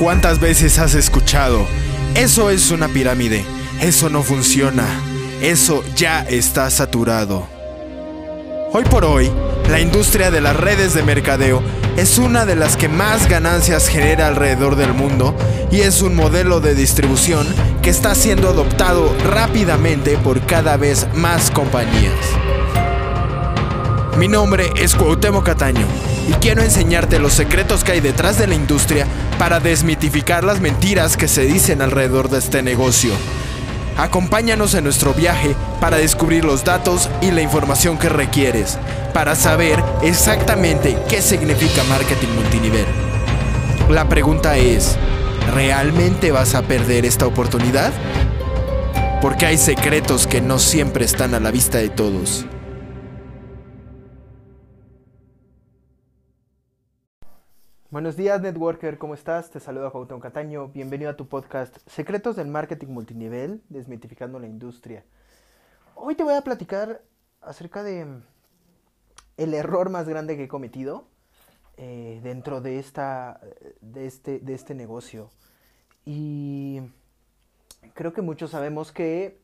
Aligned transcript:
¿Cuántas 0.00 0.40
veces 0.40 0.78
has 0.78 0.94
escuchado? 0.94 1.66
Eso 2.14 2.48
es 2.48 2.70
una 2.70 2.88
pirámide. 2.88 3.44
Eso 3.82 4.08
no 4.08 4.22
funciona. 4.22 4.86
Eso 5.42 5.84
ya 5.94 6.22
está 6.22 6.70
saturado. 6.70 7.46
Hoy 8.72 8.84
por 8.84 9.04
hoy, 9.04 9.30
la 9.68 9.78
industria 9.78 10.30
de 10.30 10.40
las 10.40 10.56
redes 10.56 10.94
de 10.94 11.02
mercadeo 11.02 11.62
es 11.98 12.16
una 12.16 12.46
de 12.46 12.56
las 12.56 12.78
que 12.78 12.88
más 12.88 13.28
ganancias 13.28 13.88
genera 13.88 14.28
alrededor 14.28 14.74
del 14.74 14.94
mundo 14.94 15.36
y 15.70 15.82
es 15.82 16.00
un 16.00 16.16
modelo 16.16 16.60
de 16.60 16.74
distribución 16.74 17.46
que 17.82 17.90
está 17.90 18.14
siendo 18.14 18.48
adoptado 18.48 19.14
rápidamente 19.28 20.16
por 20.16 20.40
cada 20.46 20.78
vez 20.78 21.08
más 21.12 21.50
compañías. 21.50 22.14
Mi 24.16 24.28
nombre 24.28 24.70
es 24.76 24.94
Cuauhtémoc 24.94 25.44
Cataño 25.44 26.09
y 26.28 26.32
quiero 26.34 26.62
enseñarte 26.62 27.18
los 27.18 27.32
secretos 27.32 27.84
que 27.84 27.92
hay 27.92 28.00
detrás 28.00 28.38
de 28.38 28.46
la 28.46 28.54
industria 28.54 29.06
para 29.38 29.60
desmitificar 29.60 30.44
las 30.44 30.60
mentiras 30.60 31.16
que 31.16 31.28
se 31.28 31.42
dicen 31.42 31.82
alrededor 31.82 32.28
de 32.28 32.38
este 32.38 32.62
negocio. 32.62 33.12
Acompáñanos 33.96 34.74
en 34.74 34.84
nuestro 34.84 35.12
viaje 35.12 35.54
para 35.80 35.98
descubrir 35.98 36.44
los 36.44 36.64
datos 36.64 37.10
y 37.20 37.30
la 37.30 37.42
información 37.42 37.98
que 37.98 38.08
requieres 38.08 38.78
para 39.12 39.34
saber 39.34 39.82
exactamente 40.02 40.96
qué 41.08 41.20
significa 41.20 41.82
marketing 41.84 42.28
multinivel. 42.34 42.86
La 43.88 44.08
pregunta 44.08 44.56
es, 44.56 44.96
¿realmente 45.52 46.30
vas 46.30 46.54
a 46.54 46.62
perder 46.62 47.04
esta 47.04 47.26
oportunidad? 47.26 47.92
Porque 49.20 49.46
hay 49.46 49.58
secretos 49.58 50.26
que 50.26 50.40
no 50.40 50.58
siempre 50.58 51.04
están 51.04 51.34
a 51.34 51.40
la 51.40 51.50
vista 51.50 51.78
de 51.78 51.88
todos. 51.88 52.46
Buenos 57.90 58.16
días, 58.16 58.40
Networker, 58.40 58.98
¿cómo 58.98 59.14
estás? 59.14 59.50
Te 59.50 59.58
saluda 59.58 59.90
Cuauhtémoc 59.90 60.22
Cataño. 60.22 60.68
Bienvenido 60.68 61.10
a 61.10 61.16
tu 61.16 61.26
podcast 61.26 61.76
Secretos 61.88 62.36
del 62.36 62.46
Marketing 62.46 62.86
Multinivel, 62.86 63.64
desmitificando 63.68 64.38
la 64.38 64.46
industria. 64.46 65.04
Hoy 65.96 66.14
te 66.14 66.22
voy 66.22 66.34
a 66.34 66.42
platicar 66.42 67.02
acerca 67.40 67.82
de 67.82 68.04
mm, 68.04 68.22
el 69.38 69.54
error 69.54 69.90
más 69.90 70.08
grande 70.08 70.36
que 70.36 70.44
he 70.44 70.48
cometido 70.48 71.08
eh, 71.78 72.20
dentro 72.22 72.60
de, 72.60 72.78
esta, 72.78 73.40
de, 73.80 74.06
este, 74.06 74.38
de 74.38 74.54
este 74.54 74.76
negocio. 74.76 75.28
Y 76.04 76.82
creo 77.94 78.12
que 78.12 78.22
muchos 78.22 78.52
sabemos 78.52 78.92
que 78.92 79.40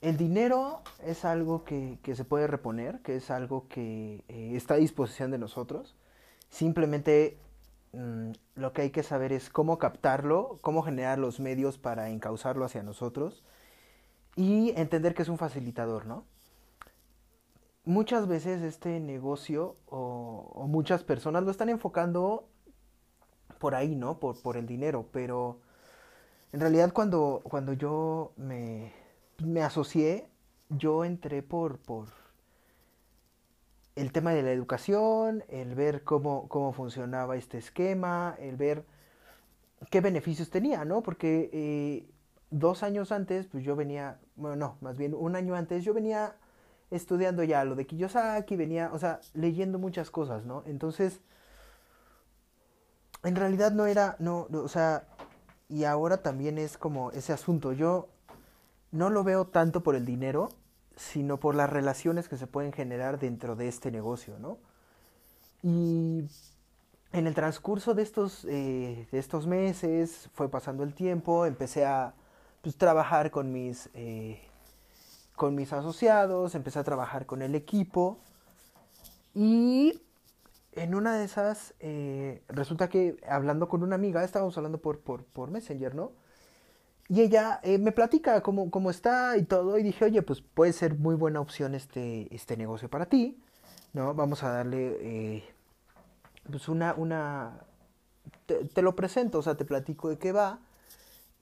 el 0.00 0.16
dinero 0.16 0.80
es 1.04 1.26
algo 1.26 1.64
que, 1.64 1.98
que 2.02 2.16
se 2.16 2.24
puede 2.24 2.46
reponer, 2.46 3.00
que 3.00 3.16
es 3.16 3.30
algo 3.30 3.68
que 3.68 4.24
eh, 4.28 4.52
está 4.54 4.74
a 4.74 4.78
disposición 4.78 5.30
de 5.30 5.36
nosotros. 5.36 5.94
Simplemente 6.48 7.36
Mm, 7.92 8.32
lo 8.54 8.72
que 8.72 8.82
hay 8.82 8.90
que 8.90 9.02
saber 9.02 9.32
es 9.32 9.50
cómo 9.50 9.78
captarlo, 9.78 10.58
cómo 10.62 10.82
generar 10.82 11.18
los 11.18 11.40
medios 11.40 11.78
para 11.78 12.10
encauzarlo 12.10 12.64
hacia 12.64 12.82
nosotros 12.82 13.44
y 14.36 14.72
entender 14.76 15.14
que 15.14 15.22
es 15.22 15.28
un 15.28 15.38
facilitador, 15.38 16.06
¿no? 16.06 16.24
Muchas 17.84 18.28
veces 18.28 18.62
este 18.62 19.00
negocio 19.00 19.76
o, 19.86 20.66
muchas 20.68 21.02
personas 21.02 21.42
lo 21.44 21.50
están 21.50 21.68
enfocando 21.68 22.48
por 23.58 23.74
ahí, 23.74 23.96
¿no? 23.96 24.20
Por, 24.20 24.40
por 24.40 24.56
el 24.56 24.66
dinero, 24.66 25.08
pero 25.12 25.60
en 26.52 26.60
realidad 26.60 26.92
cuando, 26.92 27.40
cuando 27.42 27.72
yo 27.72 28.32
me, 28.36 28.92
me 29.44 29.62
asocié, 29.62 30.28
yo 30.68 31.04
entré 31.04 31.42
por, 31.42 31.78
por, 31.78 32.08
el 33.96 34.12
tema 34.12 34.32
de 34.32 34.42
la 34.42 34.52
educación, 34.52 35.44
el 35.48 35.74
ver 35.74 36.04
cómo, 36.04 36.48
cómo 36.48 36.72
funcionaba 36.72 37.36
este 37.36 37.58
esquema, 37.58 38.36
el 38.38 38.56
ver 38.56 38.84
qué 39.90 40.00
beneficios 40.00 40.50
tenía, 40.50 40.84
¿no? 40.84 41.02
Porque 41.02 41.50
eh, 41.52 42.10
dos 42.50 42.82
años 42.82 43.12
antes, 43.12 43.46
pues 43.46 43.64
yo 43.64 43.76
venía, 43.76 44.18
bueno, 44.36 44.56
no, 44.56 44.76
más 44.80 44.96
bien 44.96 45.14
un 45.14 45.36
año 45.36 45.54
antes, 45.54 45.84
yo 45.84 45.94
venía 45.94 46.36
estudiando 46.90 47.44
ya 47.44 47.64
lo 47.64 47.76
de 47.76 47.86
Kiyosaki, 47.86 48.56
venía, 48.56 48.90
o 48.92 48.98
sea, 48.98 49.20
leyendo 49.32 49.78
muchas 49.78 50.10
cosas, 50.10 50.44
¿no? 50.44 50.62
Entonces, 50.66 51.20
en 53.22 53.36
realidad 53.36 53.72
no 53.72 53.86
era, 53.86 54.16
no, 54.18 54.48
o 54.52 54.68
sea, 54.68 55.06
y 55.68 55.84
ahora 55.84 56.18
también 56.18 56.58
es 56.58 56.76
como 56.76 57.12
ese 57.12 57.32
asunto, 57.32 57.72
yo 57.72 58.08
no 58.90 59.08
lo 59.08 59.22
veo 59.22 59.46
tanto 59.46 59.82
por 59.82 59.94
el 59.94 60.04
dinero, 60.04 60.50
sino 61.00 61.40
por 61.40 61.54
las 61.54 61.70
relaciones 61.70 62.28
que 62.28 62.36
se 62.36 62.46
pueden 62.46 62.72
generar 62.72 63.18
dentro 63.18 63.56
de 63.56 63.68
este 63.68 63.90
negocio, 63.90 64.38
¿no? 64.38 64.58
Y 65.62 66.24
en 67.12 67.26
el 67.26 67.34
transcurso 67.34 67.94
de 67.94 68.02
estos, 68.02 68.44
eh, 68.44 69.08
de 69.10 69.18
estos 69.18 69.46
meses 69.46 70.28
fue 70.34 70.50
pasando 70.50 70.82
el 70.82 70.94
tiempo, 70.94 71.46
empecé 71.46 71.86
a 71.86 72.14
pues, 72.60 72.76
trabajar 72.76 73.30
con 73.30 73.50
mis, 73.50 73.88
eh, 73.94 74.42
con 75.36 75.54
mis 75.54 75.72
asociados, 75.72 76.54
empecé 76.54 76.78
a 76.78 76.84
trabajar 76.84 77.24
con 77.24 77.40
el 77.40 77.54
equipo 77.54 78.18
y 79.34 80.02
en 80.72 80.94
una 80.94 81.16
de 81.16 81.24
esas 81.24 81.74
eh, 81.80 82.42
resulta 82.48 82.90
que 82.90 83.16
hablando 83.26 83.68
con 83.70 83.82
una 83.82 83.94
amiga, 83.94 84.22
estábamos 84.22 84.56
hablando 84.58 84.78
por, 84.82 85.00
por, 85.00 85.24
por 85.24 85.50
Messenger, 85.50 85.94
¿no? 85.94 86.12
Y 87.10 87.22
ella 87.22 87.58
eh, 87.64 87.78
me 87.78 87.90
platica 87.90 88.40
cómo, 88.40 88.70
cómo, 88.70 88.88
está 88.88 89.36
y 89.36 89.42
todo. 89.42 89.76
Y 89.78 89.82
dije, 89.82 90.04
oye, 90.04 90.22
pues 90.22 90.42
puede 90.42 90.72
ser 90.72 90.96
muy 90.96 91.16
buena 91.16 91.40
opción 91.40 91.74
este, 91.74 92.32
este 92.32 92.56
negocio 92.56 92.88
para 92.88 93.06
ti. 93.06 93.36
¿No? 93.92 94.14
Vamos 94.14 94.44
a 94.44 94.50
darle 94.52 94.96
eh, 95.00 95.44
pues 96.48 96.68
una, 96.68 96.94
una 96.94 97.64
te, 98.46 98.82
lo 98.82 98.94
presento, 98.94 99.38
o 99.40 99.42
sea, 99.42 99.56
te 99.56 99.64
platico 99.64 100.08
de 100.08 100.18
qué 100.18 100.30
va. 100.30 100.60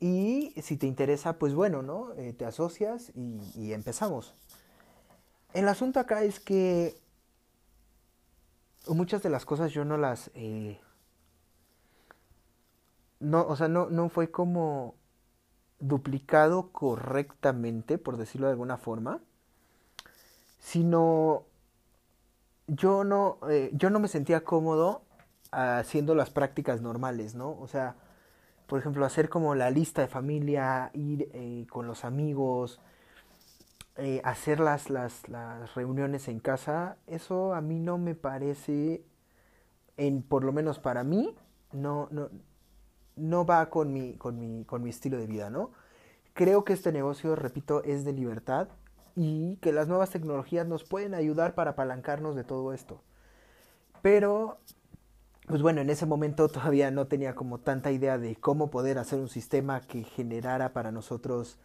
Y 0.01 0.55
si 0.63 0.79
te 0.79 0.87
interesa, 0.87 1.39
pues 1.39 1.53
bueno, 1.53 1.83
¿no? 1.83 2.15
Eh, 2.15 2.33
te 2.33 2.47
asocias 2.47 3.13
y, 3.15 3.75
empezamos. 3.75 4.35
El 5.53 5.69
asunto 5.69 6.01
acá 6.01 6.23
es 6.23 6.41
que 6.41 6.99
muchas 8.87 9.23
de 9.23 9.29
las 9.29 9.45
cosas 9.45 9.71
yo 9.73 9.85
no 9.85 9.99
las... 9.99 10.31
no, 13.21 13.47
o 13.47 13.55
sea, 13.55 13.69
no, 13.69 13.91
no 13.91 14.09
fue 14.09 14.31
como 14.31 14.98
duplicado 15.81 16.71
correctamente, 16.73 17.99
por 17.99 18.17
decirlo 18.17 18.47
de 18.47 18.53
alguna 18.53 18.77
forma, 18.77 19.21
sino 20.59 21.45
yo 22.67 23.05
no, 23.05 23.39
eh, 23.49 23.71
yo 23.73 23.91
no 23.91 24.01
me 24.01 24.09
sentía 24.09 24.45
cómodo 24.45 25.03
haciendo 25.51 26.15
las 26.15 26.31
prácticas 26.31 26.83
normales, 26.83 27.35
¿no? 27.35 27.59
O 27.59 27.69
sea, 27.69 27.97
por 28.67 28.79
ejemplo, 28.79 29.07
hacer 29.07 29.31
como 29.31 29.55
la 29.55 29.71
lista 29.71 30.03
de 30.03 30.09
familia, 30.09 30.91
ir 30.93 31.31
eh, 31.33 31.67
con 31.71 31.87
los 31.87 32.05
amigos, 32.05 32.81
eh, 33.97 34.21
hacer 34.25 34.61
las, 34.61 34.91
las, 34.91 35.27
las, 35.29 35.75
reuniones 35.75 36.29
en 36.29 36.39
casa, 36.39 36.99
eso 37.07 37.55
a 37.55 37.63
mí 37.63 37.81
no 37.81 37.97
me 37.97 38.15
parece, 38.15 39.03
en, 39.97 40.23
por 40.23 40.45
lo 40.45 40.53
menos 40.53 40.79
para 40.79 41.03
mí, 41.03 41.35
no, 41.73 42.09
no, 42.11 42.29
no 43.19 43.45
va 43.45 43.71
con 43.71 43.93
mi, 43.93 44.15
con 44.15 44.39
mi, 44.39 44.65
con 44.65 44.83
mi 44.83 44.91
estilo 44.91 45.19
de 45.19 45.27
vida, 45.27 45.51
¿no? 45.51 45.71
Creo 46.35 46.65
que 46.65 46.73
este 46.73 46.93
negocio, 46.93 47.35
repito, 47.37 47.83
es 47.85 48.05
de 48.05 48.13
libertad 48.13 48.69
y 49.17 49.57
que 49.57 49.73
las 49.73 49.89
nuevas 49.89 50.11
tecnologías 50.11 50.67
nos 50.67 50.85
pueden 50.85 51.15
ayudar 51.15 51.55
para 51.55 51.73
apalancarnos 51.73 52.37
de 52.37 52.45
todo 52.45 52.73
esto. 52.73 53.03
Pero, 54.03 54.59
pues 55.47 55.61
bueno, 55.63 55.81
en 55.81 55.91
ese 55.91 56.07
momento 56.07 56.49
todavía 56.49 56.91
no 56.91 57.09
tenía 57.09 57.35
como 57.35 57.59
tanta 57.59 57.91
idea 57.91 58.19
de 58.19 58.37
cómo 58.37 58.71
poder 58.71 58.99
hacer 58.99 59.19
un 59.19 59.29
sistema 59.29 59.81
que 59.81 60.05
generara 60.05 60.73
para 60.73 60.93
nosotros 60.93 61.59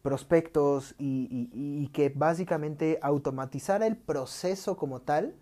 prospectos 0.00 0.94
y, 0.98 1.50
y 1.52 1.88
que 1.88 2.10
básicamente 2.10 2.98
automatizara 3.02 3.86
el 3.86 3.96
proceso 3.96 4.76
como 4.76 5.00
tal, 5.00 5.34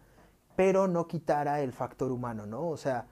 pero 0.56 0.88
no 0.88 1.06
quitara 1.06 1.60
el 1.60 1.72
factor 1.72 2.12
humano, 2.12 2.46
¿no? 2.46 2.68
O 2.68 2.76
sea, 2.76 3.06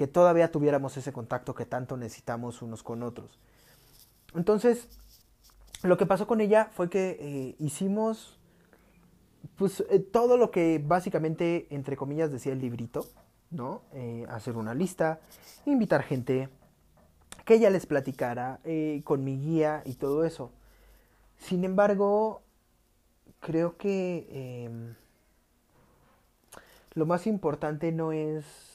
que 0.00 0.06
todavía 0.06 0.50
tuviéramos 0.50 0.96
ese 0.96 1.12
contacto 1.12 1.54
que 1.54 1.66
tanto 1.66 1.98
necesitamos 1.98 2.62
unos 2.62 2.82
con 2.82 3.02
otros. 3.02 3.38
Entonces, 4.34 4.88
lo 5.82 5.98
que 5.98 6.06
pasó 6.06 6.26
con 6.26 6.40
ella 6.40 6.70
fue 6.72 6.88
que 6.88 7.18
eh, 7.20 7.56
hicimos 7.58 8.38
pues 9.56 9.84
eh, 9.90 9.98
todo 9.98 10.38
lo 10.38 10.50
que 10.50 10.82
básicamente, 10.82 11.66
entre 11.68 11.98
comillas, 11.98 12.32
decía 12.32 12.54
el 12.54 12.62
librito, 12.62 13.04
¿no? 13.50 13.82
Eh, 13.92 14.24
hacer 14.30 14.56
una 14.56 14.72
lista, 14.72 15.20
invitar 15.66 16.02
gente, 16.02 16.48
que 17.44 17.56
ella 17.56 17.68
les 17.68 17.84
platicara 17.84 18.60
con 19.04 19.22
mi 19.22 19.38
guía 19.38 19.82
y 19.84 19.96
todo 19.96 20.24
eso. 20.24 20.50
Sin 21.36 21.62
embargo, 21.62 22.40
creo 23.40 23.76
que 23.76 24.64
em, 24.64 24.94
lo 26.94 27.04
más 27.04 27.26
importante 27.26 27.92
no 27.92 28.12
es 28.12 28.69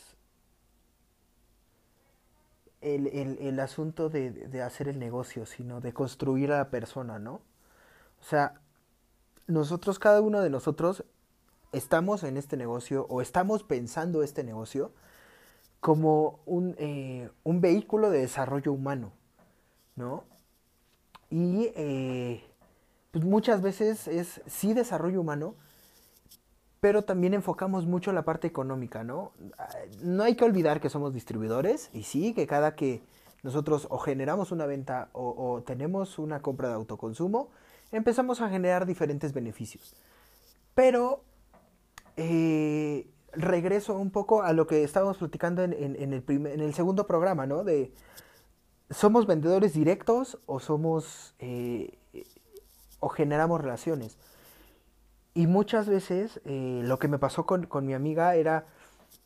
el, 2.86 3.60
asunto 3.60 4.10
de, 4.10 4.62
hacer 4.62 4.88
el 4.88 5.00
negocio, 5.00 5.46
sino 5.46 5.82
de 5.82 5.94
construir 5.94 6.52
a 6.52 6.58
la 6.58 6.70
persona, 6.70 7.20
¿no? 7.20 7.42
O 8.22 8.24
sea, 8.24 8.62
nosotros, 9.48 10.00
cada 10.00 10.22
uno 10.22 10.42
de 10.42 10.50
nosotros, 10.50 11.04
estamos 11.72 12.24
en 12.24 12.38
este 12.38 12.58
negocio 12.58 13.06
o 13.10 13.22
estamos 13.22 13.64
pensando 13.64 14.24
este 14.24 14.44
negocio 14.44 14.92
como 15.80 16.40
un, 16.46 16.76
un 17.44 17.62
vehículo 17.62 18.10
de 18.10 18.20
desarrollo 18.20 18.72
humano, 18.72 19.12
¿no? 19.96 20.24
Y 21.30 21.72
pues 23.12 23.26
muchas 23.26 23.62
veces 23.62 24.08
es 24.08 24.42
sí 24.46 24.74
desarrollo 24.74 25.22
humano, 25.22 25.56
pero 26.80 27.04
también 27.04 27.33
enfocamos 27.33 27.86
mucho 27.86 28.12
la 28.12 28.24
parte 28.24 28.48
económica, 28.48 29.04
¿no? 29.04 29.31
No 30.01 30.24
hay 30.24 30.36
que 30.36 30.45
olvidar 30.45 30.81
que 30.81 30.89
somos 30.89 31.13
distribuidores 31.13 31.89
y 31.94 32.04
sí, 32.04 32.33
que 32.33 32.48
cada 32.48 32.75
que 32.75 33.01
nosotros 33.44 33.88
o 33.89 34.00
generamos 34.00 34.51
una 34.51 34.66
venta 34.66 35.10
o, 35.13 35.63
tenemos 35.66 36.19
una 36.19 36.42
compra 36.42 36.69
de 36.69 36.75
autoconsumo, 36.75 37.50
empezamos 37.92 38.42
a 38.42 38.50
generar 38.50 38.86
diferentes 38.86 39.33
beneficios. 39.33 39.95
Pero 40.74 41.24
eh, 42.18 43.07
regreso 43.31 43.98
un 43.98 44.12
poco 44.12 44.44
a 44.44 44.54
lo 44.54 44.68
que 44.68 44.83
estábamos 44.83 45.18
platicando 45.18 45.63
en, 45.63 45.74
el 45.74 46.24
en, 46.28 46.60
el 46.62 46.74
segundo 46.74 47.07
programa, 47.07 47.45
¿no? 47.45 47.63
De, 47.63 47.94
¿somos 48.89 49.28
vendedores 49.28 49.74
directos 49.74 50.39
o 50.45 50.60
somos... 50.60 51.36
Eh, 51.39 51.98
o 53.00 53.10
generamos 53.10 53.62
relaciones. 53.62 54.18
Y 55.36 55.48
muchas 55.48 55.88
veces 55.88 56.40
eh, 56.46 56.82
lo 56.86 56.98
que 56.98 57.10
me 57.10 57.20
pasó 57.20 57.46
con, 57.46 57.68
mi 57.86 57.94
amiga 57.94 58.36
era, 58.36 58.66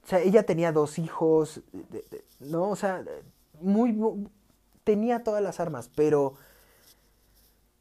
o 0.04 0.08
sea, 0.08 0.20
ella 0.20 0.44
tenía 0.44 0.72
dos 0.72 0.98
hijos, 0.98 1.62
¿no? 2.40 2.70
O 2.70 2.76
sea, 2.76 3.06
muy, 3.62 3.96
tenía 4.84 5.24
todas 5.24 5.44
las 5.44 5.60
armas, 5.60 5.92
pero 5.96 6.34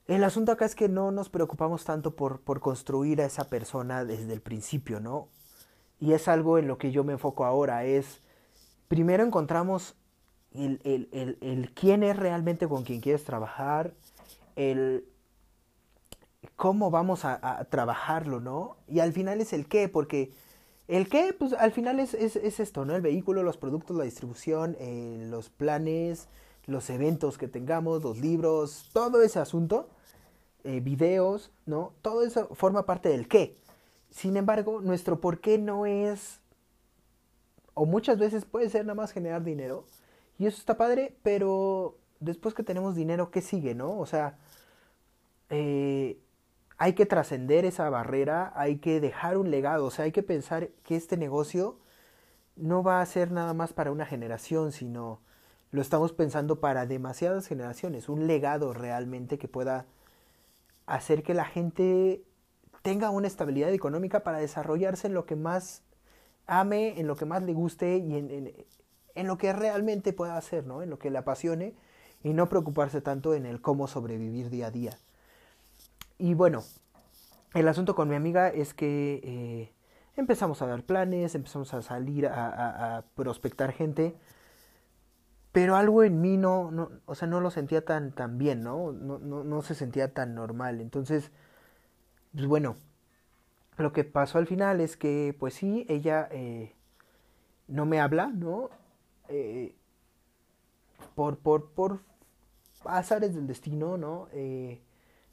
el 0.07 0.23
asunto 0.25 0.53
acá 0.53 0.67
es 0.67 0.75
que 0.75 0.91
no 0.91 1.11
nos 1.11 1.31
preocupamos 1.31 1.87
tanto 1.87 2.17
por, 2.17 2.43
por 2.43 2.61
construir 2.61 3.23
a 3.23 3.25
esa 3.25 3.49
persona 3.49 4.05
desde 4.05 4.35
el 4.35 4.43
principio, 4.43 5.01
¿no? 5.01 5.29
Y 5.99 6.13
es 6.13 6.29
algo 6.29 6.59
en 6.59 6.69
lo 6.69 6.77
que 6.77 6.93
yo 6.93 7.05
me 7.05 7.15
enfoco 7.15 7.47
ahora, 7.47 7.87
es, 7.87 8.21
primero 8.89 9.25
encontramos 9.25 9.97
el, 10.53 10.81
el, 10.85 11.39
el 11.41 11.73
quién 11.73 12.03
es 12.03 12.17
realmente 12.19 12.69
con 12.69 12.85
quien 12.85 13.01
quieres 13.01 13.25
trabajar, 13.25 13.95
el 14.55 15.07
cómo 16.59 16.91
vamos 16.91 17.25
a, 17.25 17.65
trabajarlo, 17.71 18.41
¿no? 18.41 18.79
Y 18.89 18.99
al 18.99 19.13
final 19.13 19.41
es 19.41 19.53
el 19.53 19.69
qué, 19.69 19.89
porque 19.89 20.33
el 20.89 21.09
qué, 21.09 21.33
pues 21.33 21.53
al 21.53 21.71
final 21.71 22.01
es, 22.01 22.15
es, 22.15 22.35
esto, 22.59 22.85
¿no? 22.85 22.97
El 22.97 23.01
vehículo, 23.01 23.45
los 23.45 23.57
productos, 23.57 23.97
la 23.97 24.03
distribución, 24.03 24.77
eh, 24.81 25.25
los 25.31 25.51
planes, 25.51 26.27
los 26.67 26.91
eventos 26.91 27.39
que 27.39 27.47
tengamos, 27.47 28.03
los 28.03 28.19
libros, 28.19 28.91
todo 28.93 29.23
ese 29.23 29.39
asunto, 29.39 29.89
eh, 30.65 30.81
videos, 30.81 31.53
¿no? 31.65 31.93
Todo 32.03 32.25
eso 32.25 32.49
forma 32.57 32.87
parte 32.87 33.09
del 33.09 33.29
qué. 33.29 33.57
Sin 34.11 34.37
embargo, 34.37 34.81
nuestro 34.81 35.21
por 35.21 35.41
qué 35.41 35.59
no 35.59 35.87
es, 35.87 36.41
o 37.75 37.87
muchas 37.87 38.19
veces 38.19 38.45
puede 38.45 38.69
ser 38.69 38.85
nada 38.85 38.97
más 38.97 39.13
generar 39.13 39.45
dinero, 39.45 39.85
y 40.39 40.47
eso 40.47 40.59
está 40.59 40.77
padre, 40.77 41.17
pero 41.23 41.99
después 42.19 42.53
que 42.53 42.65
tenemos 42.65 42.97
dinero, 42.97 43.31
¿qué 43.31 43.43
sigue, 43.43 43.77
no? 43.77 43.97
O 43.97 44.07
sea, 44.07 44.39
eh, 45.51 46.19
hay 46.79 46.93
que 46.95 47.07
trascender 47.07 47.65
esa 47.65 47.91
barrera, 47.91 48.53
hay 48.55 48.79
que 48.79 49.01
dejar 49.01 49.37
un 49.37 49.51
legado, 49.51 49.87
o 49.87 49.91
sea, 49.91 50.05
hay 50.05 50.13
que 50.13 50.23
pensar 50.23 50.69
que 50.85 50.97
este 50.97 51.17
negocio 51.17 51.79
no 52.57 52.83
va 52.83 53.01
a 53.01 53.07
ser 53.07 53.33
nada 53.33 53.53
más 53.53 53.73
para 53.73 53.91
una 53.91 54.07
generación, 54.07 54.73
sino 54.73 55.21
lo 55.71 55.83
estamos 55.83 56.13
pensando 56.13 56.61
para 56.61 56.87
demasiadas 56.87 57.47
generaciones, 57.47 58.09
un 58.09 58.27
legado 58.27 58.73
realmente 58.73 59.39
que 59.39 59.49
pueda 59.49 59.87
hacer 60.87 61.23
que 61.23 61.35
la 61.35 61.45
gente 61.45 62.25
tenga 62.83 63.11
una 63.11 63.27
estabilidad 63.27 63.73
económica 63.73 64.23
para 64.23 64.39
desarrollarse 64.39 65.09
en 65.09 65.15
lo 65.15 65.27
que 65.27 65.37
más 65.37 65.83
ame, 66.47 66.99
en 66.99 67.07
lo 67.07 67.17
que 67.17 67.27
más 67.27 67.43
le 67.43 67.53
guste 67.53 67.99
y 67.99 68.17
en, 68.17 68.55
en, 69.15 69.27
lo 69.27 69.37
que 69.37 69.53
realmente 69.53 70.13
pueda 70.13 70.37
hacer, 70.37 70.65
¿no? 70.65 70.81
En 70.83 70.91
lo 70.91 70.99
que 70.99 71.11
le 71.11 71.19
apasione 71.19 71.75
y 72.23 72.33
no 72.33 72.49
preocuparse 72.49 73.01
tanto 73.01 73.35
en 73.35 73.47
el 73.47 73.61
cómo 73.61 73.89
sobrevivir 73.89 74.49
día 74.49 74.69
a 74.69 74.71
día. 74.71 74.99
Y 76.19 76.35
bueno, 76.35 76.65
el 77.55 77.69
asunto 77.69 77.95
con 77.95 78.09
mi 78.09 78.17
amiga 78.17 78.49
es 78.49 78.75
que 78.75 79.21
eh, 79.23 79.73
empezamos 80.17 80.61
a 80.63 80.67
dar 80.67 80.83
planes, 80.83 81.35
empezamos 81.35 81.73
a 81.75 81.83
salir 81.83 82.27
a, 82.27 83.05
prospectar 83.15 83.73
gente, 83.73 84.17
pero 85.53 85.77
algo 85.77 86.03
en 86.03 86.21
mí 86.21 86.37
no, 86.37 86.71
no, 86.71 86.91
o 87.07 87.15
sea, 87.15 87.29
no 87.29 87.41
lo 87.41 87.51
sentía 87.51 87.85
tan, 87.85 88.13
tan 88.13 88.39
bien, 88.39 88.63
¿no? 88.63 88.93
No, 88.93 89.19
¿no? 89.19 89.45
no 89.45 89.63
se 89.63 89.75
sentía 89.75 90.13
tan 90.13 90.35
normal. 90.35 90.81
Entonces, 90.81 91.31
pues 92.33 92.47
bueno, 92.47 92.77
lo 93.77 93.93
que 93.93 94.05
pasó 94.05 94.39
al 94.39 94.47
final 94.47 94.81
es 94.81 94.97
que, 94.97 95.37
pues 95.39 95.55
sí, 95.55 95.87
ella 95.89 96.29
eh, 96.33 96.75
no 97.69 97.87
me 97.87 98.01
habla, 98.01 98.27
¿no? 98.27 98.71
Eh, 99.29 99.75
por, 101.15 101.39
por, 101.39 101.71
por 101.71 102.01
azares 102.85 103.35
del 103.35 103.47
destino, 103.47 103.97
¿no? 103.97 104.29
Eh, 104.33 104.83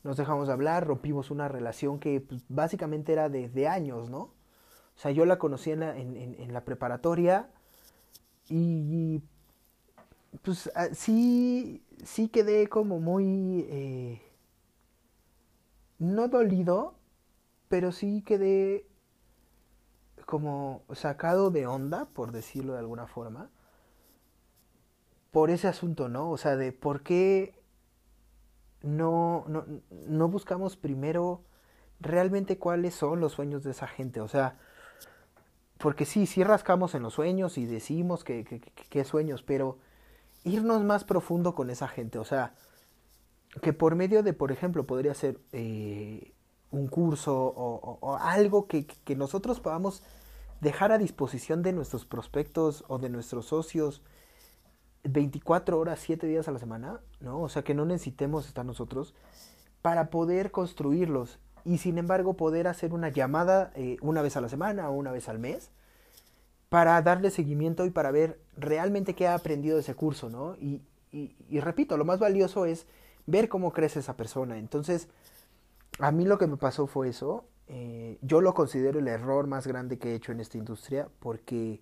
nos 0.05 0.17
dejamos 0.17 0.45
de 0.45 0.53
hablar, 0.53 0.85
rompimos 0.85 1.31
una 1.31 1.47
relación 1.47 1.99
que 1.99 2.21
pues, 2.21 2.43
básicamente 2.47 3.11
era 3.11 3.27
de, 3.27 3.67
años, 3.67 4.07
¿no? 4.07 4.19
O 4.19 4.97
sea, 4.97 5.09
yo 5.09 5.25
la 5.25 5.39
conocí 5.39 5.71
en 5.71 5.79
la, 5.79 5.97
en, 5.97 6.53
la 6.53 6.63
preparatoria 6.63 7.49
y, 8.47 9.23
pues 10.43 10.71
ah, 10.75 10.89
sí, 10.93 11.83
sí 12.03 12.27
quedé 12.27 12.67
como 12.67 12.99
muy, 12.99 13.65
eh, 13.67 14.21
no 15.97 16.27
dolido, 16.27 16.93
pero 17.67 17.91
sí 17.91 18.21
quedé 18.21 18.85
como 20.27 20.83
sacado 20.93 21.49
de 21.49 21.65
onda, 21.65 22.05
por 22.05 22.31
decirlo 22.31 22.73
de 22.73 22.79
alguna 22.79 23.07
forma, 23.07 23.49
por 25.31 25.49
ese 25.49 25.67
asunto, 25.67 26.09
¿no? 26.09 26.29
O 26.29 26.37
sea, 26.37 26.57
de 26.57 26.71
por 26.73 27.01
qué 27.01 27.64
no, 28.85 29.45
no, 29.47 29.65
no 30.07 30.27
buscamos 30.29 30.77
primero 30.77 31.41
realmente 31.99 32.57
cuáles 32.57 32.93
son 32.93 33.19
los 33.19 33.33
sueños 33.33 33.63
de 33.63 33.71
esa 33.71 33.87
gente. 33.87 34.21
O 34.21 34.27
sea, 34.27 34.57
porque 35.77 36.05
sí, 36.05 36.27
sí 36.27 36.43
rascamos 36.43 36.95
en 36.95 37.03
los 37.03 37.13
sueños 37.13 37.57
y 37.57 37.65
decimos 37.65 38.23
que, 38.23 38.43
que, 38.43 39.05
sueños, 39.05 39.43
pero 39.43 39.79
irnos 40.43 40.83
más 40.83 41.03
profundo 41.03 41.55
con 41.55 41.69
esa 41.69 41.87
gente. 41.87 42.19
O 42.19 42.23
sea, 42.23 42.53
que 43.61 43.73
por 43.73 43.95
medio 43.95 44.21
de, 44.21 44.33
por 44.33 44.51
ejemplo, 44.51 44.85
podría 44.85 45.15
ser 45.15 45.39
eh, 45.51 46.33
un 46.71 46.87
curso 46.87 47.35
o, 47.35 47.97
o 48.01 48.17
algo 48.17 48.67
que, 48.67 48.85
que, 48.85 49.15
nosotros 49.15 49.59
podamos 49.59 50.03
dejar 50.61 50.91
a 50.91 50.97
disposición 50.97 51.63
de 51.63 51.73
nuestros 51.73 52.05
prospectos 52.05 52.83
o 52.87 52.99
de 52.99 53.09
nuestros 53.09 53.47
socios 53.47 54.03
24 55.09 55.79
horas, 55.79 55.99
7 55.99 56.27
días 56.27 56.47
a 56.47 56.51
la 56.51 56.59
semana, 56.59 56.99
¿no? 57.19 57.41
O 57.41 57.49
sea, 57.49 57.63
que 57.63 57.73
no 57.73 57.85
necesitemos 57.85 58.47
estar 58.47 58.65
nosotros 58.65 59.13
para 59.81 60.09
poder 60.09 60.51
construirlos 60.51 61.39
y 61.63 61.79
sin 61.79 61.97
embargo 61.97 62.35
poder 62.35 62.67
hacer 62.67 62.93
una 62.93 63.09
llamada 63.09 63.71
eh, 63.75 63.97
una 64.01 64.21
vez 64.21 64.37
a 64.37 64.41
la 64.41 64.49
semana 64.49 64.89
o 64.89 64.93
una 64.93 65.11
vez 65.11 65.29
al 65.29 65.39
mes 65.39 65.71
para 66.69 67.01
darle 67.01 67.29
seguimiento 67.29 67.85
y 67.85 67.89
para 67.89 68.11
ver 68.11 68.39
realmente 68.57 69.15
qué 69.15 69.27
ha 69.27 69.35
aprendido 69.35 69.79
ese 69.79 69.95
curso, 69.95 70.29
¿no? 70.29 70.55
Y, 70.55 70.81
y, 71.11 71.59
repito, 71.61 71.95
lo 71.95 72.03
más 72.03 72.19
valioso 72.19 72.65
es 72.65 72.87
ver 73.25 73.47
cómo 73.47 73.71
crece 73.71 73.99
esa 73.99 74.17
persona. 74.17 74.57
Entonces, 74.57 75.07
a 75.99 76.11
mí 76.11 76.25
lo 76.25 76.37
que 76.37 76.47
me 76.47 76.57
pasó 76.57 76.87
fue 76.87 77.09
eso. 77.09 77.45
Eh, 77.67 78.17
yo 78.21 78.41
lo 78.41 78.53
considero 78.53 78.99
el 78.99 79.07
error 79.07 79.47
más 79.47 79.65
grande 79.65 79.97
que 79.97 80.11
he 80.11 80.15
hecho 80.15 80.33
en 80.33 80.41
esta 80.41 80.57
industria 80.57 81.07
porque 81.19 81.81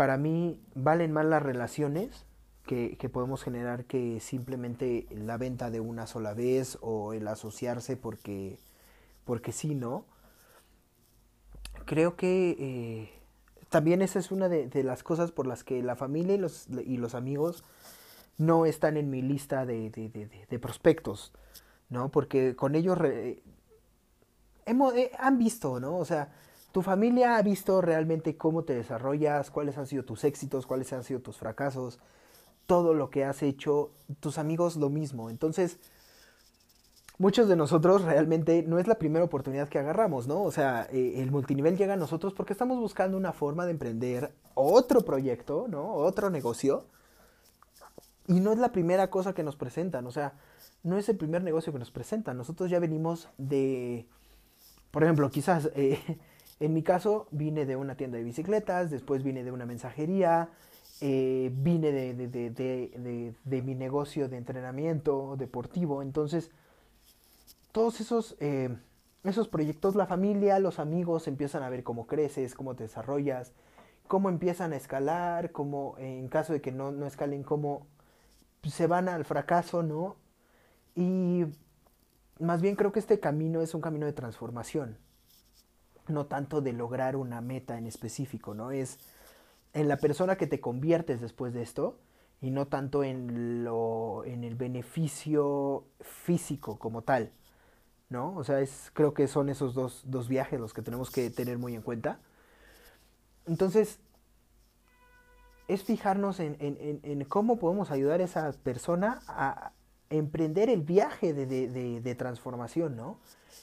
para 0.00 0.16
mí 0.16 0.58
valen 0.74 1.12
más 1.12 1.26
las 1.26 1.42
relaciones 1.42 2.24
que, 2.64 2.96
podemos 3.12 3.42
generar 3.42 3.84
que 3.84 4.18
simplemente 4.20 5.06
la 5.10 5.36
venta 5.36 5.70
de 5.70 5.80
una 5.80 6.06
sola 6.06 6.32
vez 6.32 6.78
o 6.80 7.12
el 7.12 7.28
asociarse 7.28 7.98
porque, 7.98 8.58
porque 9.26 9.52
sí, 9.52 9.74
¿no? 9.74 10.06
Creo 11.84 12.16
que 12.16 12.56
eh, 12.58 13.10
también 13.68 14.00
esa 14.00 14.18
es 14.18 14.30
una 14.30 14.48
de, 14.48 14.70
las 14.84 15.02
cosas 15.02 15.32
por 15.32 15.46
las 15.46 15.64
que 15.64 15.82
la 15.82 15.96
familia 15.96 16.34
y 16.34 16.38
los, 16.38 16.68
y 16.82 16.96
los 16.96 17.14
amigos 17.14 17.62
no 18.38 18.64
están 18.64 18.96
en 18.96 19.10
mi 19.10 19.20
lista 19.20 19.66
de, 19.66 19.90
de 19.90 20.58
prospectos, 20.58 21.30
¿no? 21.90 22.10
Porque 22.10 22.56
con 22.56 22.74
ellos 22.74 22.96
hemos, 24.64 24.94
eh, 24.94 25.10
han 25.18 25.36
visto, 25.36 25.78
¿no? 25.78 25.98
O 25.98 26.06
sea, 26.06 26.32
tu 26.72 26.82
familia 26.82 27.36
ha 27.36 27.42
visto 27.42 27.80
realmente 27.80 28.36
cómo 28.36 28.62
te 28.64 28.74
desarrollas, 28.74 29.50
cuáles 29.50 29.76
han 29.78 29.86
sido 29.86 30.04
tus 30.04 30.24
éxitos, 30.24 30.66
cuáles 30.66 30.92
han 30.92 31.02
sido 31.02 31.20
tus 31.20 31.36
fracasos, 31.36 31.98
todo 32.66 32.94
lo 32.94 33.10
que 33.10 33.24
has 33.24 33.42
hecho, 33.42 33.90
tus 34.20 34.38
amigos 34.38 34.76
lo 34.76 34.88
mismo. 34.88 35.30
Entonces, 35.30 35.78
muchos 37.18 37.48
de 37.48 37.56
nosotros 37.56 38.02
realmente 38.02 38.62
no 38.62 38.78
es 38.78 38.86
la 38.86 38.96
primera 38.96 39.24
oportunidad 39.24 39.68
que 39.68 39.80
agarramos, 39.80 40.28
¿no? 40.28 40.42
O 40.42 40.52
sea, 40.52 40.86
eh, 40.92 41.14
el 41.16 41.32
multinivel 41.32 41.76
llega 41.76 41.94
a 41.94 41.96
nosotros 41.96 42.34
porque 42.34 42.52
estamos 42.52 42.78
buscando 42.78 43.16
una 43.16 43.32
forma 43.32 43.64
de 43.64 43.72
emprender 43.72 44.32
otro 44.54 45.00
proyecto, 45.00 45.66
¿no? 45.68 45.92
Otro 45.92 46.30
negocio. 46.30 46.86
Y 48.28 48.38
no 48.38 48.52
es 48.52 48.58
la 48.58 48.70
primera 48.70 49.10
cosa 49.10 49.32
que 49.32 49.42
nos 49.42 49.56
presentan, 49.56 50.06
o 50.06 50.12
sea, 50.12 50.34
no 50.84 50.96
es 50.96 51.08
el 51.08 51.16
primer 51.16 51.42
negocio 51.42 51.72
que 51.72 51.80
nos 51.80 51.90
presentan. 51.90 52.36
Nosotros 52.36 52.70
ya 52.70 52.78
venimos 52.78 53.28
de, 53.38 54.06
por 54.92 55.02
ejemplo, 55.02 55.28
quizás... 55.30 55.70
Eh, 55.74 55.98
En 56.60 56.74
mi 56.74 56.82
caso, 56.82 57.26
vine 57.30 57.64
de 57.64 57.76
una 57.76 57.96
tienda 57.96 58.18
de 58.18 58.24
bicicletas, 58.24 58.90
después 58.90 59.22
vine 59.22 59.42
de 59.42 59.50
una 59.50 59.64
mensajería, 59.64 60.50
eh, 61.00 61.50
vine 61.54 61.90
de, 61.92 63.62
mi 63.64 63.74
negocio 63.74 64.28
de 64.28 64.36
entrenamiento 64.36 65.36
deportivo. 65.38 66.02
Entonces, 66.02 66.50
todos 67.72 68.00
esos, 68.00 68.36
eh, 68.40 68.76
esos 69.24 69.48
proyectos, 69.48 69.94
la 69.94 70.06
familia, 70.06 70.58
los 70.58 70.78
amigos 70.78 71.26
empiezan 71.28 71.62
a 71.62 71.70
ver 71.70 71.82
cómo 71.82 72.06
creces, 72.06 72.54
cómo 72.54 72.76
te 72.76 72.84
desarrollas, 72.84 73.52
cómo 74.06 74.28
empiezan 74.28 74.74
a 74.74 74.76
escalar, 74.76 75.52
cómo 75.52 75.94
en 75.98 76.28
caso 76.28 76.52
de 76.52 76.60
que 76.60 76.72
no, 76.72 76.92
no 76.92 77.06
escalen, 77.06 77.42
cómo 77.42 77.86
se 78.68 78.86
van 78.86 79.08
al 79.08 79.24
fracaso, 79.24 79.82
¿no? 79.82 80.16
Y 80.94 81.46
más 82.38 82.60
bien 82.60 82.76
creo 82.76 82.92
que 82.92 82.98
este 82.98 83.20
camino 83.20 83.62
es 83.62 83.74
un 83.74 83.80
camino 83.80 84.04
de 84.04 84.12
transformación, 84.12 84.98
no 86.10 86.26
tanto 86.26 86.60
de 86.60 86.72
lograr 86.72 87.16
una 87.16 87.40
meta 87.40 87.78
en 87.78 87.86
específico, 87.86 88.54
¿no? 88.54 88.70
Es 88.70 88.98
en 89.72 89.88
la 89.88 89.96
persona 89.96 90.36
que 90.36 90.46
te 90.46 90.60
conviertes 90.60 91.20
después 91.20 91.54
de 91.54 91.62
esto 91.62 91.98
y 92.40 92.50
no 92.50 92.66
tanto 92.66 93.04
en 93.04 93.64
lo 93.64 94.24
en 94.24 94.44
el 94.44 94.54
beneficio 94.54 95.84
físico 96.00 96.78
como 96.78 97.02
tal, 97.02 97.32
¿no? 98.08 98.34
O 98.36 98.44
sea, 98.44 98.60
es 98.60 98.90
creo 98.94 99.14
que 99.14 99.28
son 99.28 99.48
esos 99.48 99.74
dos, 99.74 100.02
dos 100.06 100.28
viajes 100.28 100.60
los 100.60 100.74
que 100.74 100.82
tenemos 100.82 101.10
que 101.10 101.30
tener 101.30 101.58
muy 101.58 101.74
en 101.74 101.82
cuenta. 101.82 102.18
Entonces, 103.46 103.98
es 105.68 105.84
fijarnos 105.84 106.40
en, 106.40 106.56
en, 106.58 107.00
en, 107.02 107.24
cómo 107.24 107.58
podemos 107.58 107.90
ayudar 107.90 108.20
a 108.20 108.24
esa 108.24 108.52
persona 108.64 109.20
a 109.28 109.72
emprender 110.10 110.68
el 110.68 110.82
viaje 110.82 111.32
de, 111.32 111.46
de, 111.46 112.00
de, 112.00 112.14
transformación, 112.14 112.96
¿no? 112.96 113.18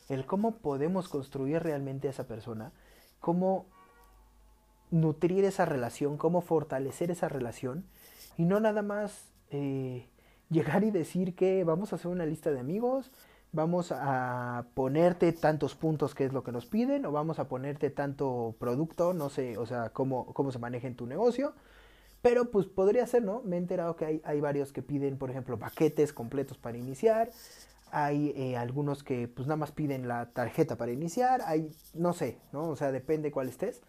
El 0.10 0.25
cómo 0.25 0.56
podemos 0.58 1.10
construir 1.10 1.62
realmente 1.62 2.08
a 2.08 2.12
esa 2.12 2.25
persona, 2.25 2.72
cómo 3.20 3.66
nutrir 4.89 5.44
esa 5.44 5.66
relación, 5.66 6.18
cómo 6.18 6.42
fortalecer 6.42 7.12
esa 7.12 7.27
relación 7.27 7.86
y 8.38 8.46
no 8.46 8.62
nada 8.62 8.82
más 8.82 9.25
eh, 9.51 10.08
llegar 10.50 10.86
y 10.86 10.92
decir 10.92 11.36
que 11.36 11.66
vamos 11.66 11.92
a 11.92 11.98
hacer 11.98 12.10
una 12.10 12.25
lista 12.25 12.51
de 12.51 12.62
amigos, 12.62 13.12
vamos 13.51 13.92
a 13.92 14.68
ponerte 14.74 15.34
tantos 15.34 15.75
puntos 15.75 16.16
que 16.16 16.24
es 16.24 16.32
lo 16.32 16.44
que 16.44 16.54
nos 16.54 16.66
piden 16.66 17.06
o 17.06 17.12
vamos 17.12 17.39
a 17.39 17.50
ponerte 17.50 17.89
tanto 17.89 18.56
producto, 18.58 19.13
no 19.13 19.30
sé, 19.30 19.58
o 19.58 19.66
sea, 19.66 19.89
cómo, 19.89 20.34
cómo 20.34 20.51
se 20.54 20.60
maneja 20.60 20.88
en 20.88 20.96
tu 20.96 21.06
negocio 21.06 21.54
pero 22.22 22.52
pues 22.52 22.66
podría 22.66 23.06
ser, 23.06 23.24
¿no? 23.24 23.42
Me 23.44 23.56
he 23.56 23.60
enterado 23.60 23.96
que 23.96 24.06
hay, 24.06 24.22
hay 24.26 24.42
varios 24.42 24.72
que 24.72 24.82
piden, 24.82 25.18
por 25.18 25.30
ejemplo, 25.30 25.60
paquetes 25.60 26.14
completos 26.14 26.58
para 26.58 26.78
iniciar. 26.78 27.30
Hay 27.92 28.34
eh, 28.36 28.58
algunos 28.58 29.04
que 29.04 29.28
pues 29.28 29.48
nada 29.48 29.58
más 29.58 29.72
piden 29.72 30.08
la 30.08 30.32
tarjeta 30.32 30.78
para 30.78 30.92
iniciar. 30.92 31.42
Hay, 31.46 31.72
no 31.94 32.14
sé, 32.14 32.38
¿no? 32.52 32.70
O 32.70 32.76
sea, 32.76 32.92
depende 32.92 33.32
cuál 33.32 33.50
estés. 33.50 33.82